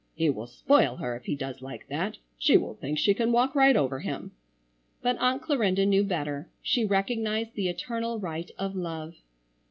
[0.15, 2.17] "He will spoil her if he does like that.
[2.39, 4.31] She will think she can walk right over him."
[5.03, 6.49] But Aunt Clarinda knew better.
[6.63, 9.17] She recognized the eternal right of love.